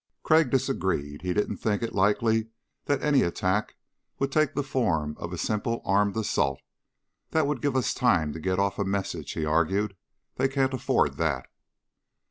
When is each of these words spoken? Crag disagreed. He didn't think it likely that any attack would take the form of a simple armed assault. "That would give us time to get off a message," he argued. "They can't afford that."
Crag 0.23 0.49
disagreed. 0.49 1.21
He 1.21 1.31
didn't 1.31 1.57
think 1.57 1.83
it 1.83 1.93
likely 1.93 2.47
that 2.85 3.03
any 3.03 3.21
attack 3.21 3.75
would 4.17 4.31
take 4.31 4.55
the 4.55 4.63
form 4.63 5.15
of 5.19 5.31
a 5.31 5.37
simple 5.37 5.79
armed 5.85 6.17
assault. 6.17 6.59
"That 7.29 7.45
would 7.45 7.61
give 7.61 7.75
us 7.75 7.93
time 7.93 8.33
to 8.33 8.39
get 8.39 8.57
off 8.57 8.79
a 8.79 8.83
message," 8.83 9.33
he 9.33 9.45
argued. 9.45 9.95
"They 10.37 10.47
can't 10.47 10.73
afford 10.73 11.17
that." 11.17 11.45